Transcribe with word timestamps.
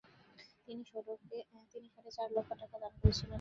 তিনি 0.63 0.81
সাড়ে 1.91 2.11
চার 2.11 2.27
লক্ষ 2.35 2.49
টাকা 2.61 2.75
দান 2.81 2.93
করেছিলেন। 3.01 3.29